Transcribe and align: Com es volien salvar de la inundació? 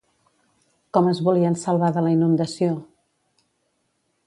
Com 0.97 1.09
es 1.11 1.21
volien 1.27 1.59
salvar 1.65 1.91
de 1.99 2.03
la 2.07 2.15
inundació? 2.17 2.73